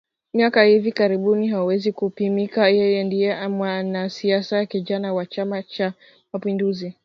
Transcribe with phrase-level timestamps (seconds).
[0.33, 5.93] miaka ya hivi karibuni hauwezi kupimika Yeye ndiye mwanasiasa kijana wa Chama cha
[6.33, 6.95] mapinduzi